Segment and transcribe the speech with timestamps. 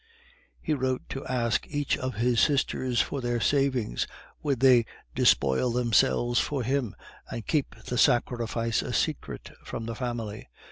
[0.59, 4.07] He wrote to ask each of his sisters for their savings
[4.41, 6.95] would they despoil themselves for him,
[7.29, 10.47] and keep the sacrifice a secret from the family?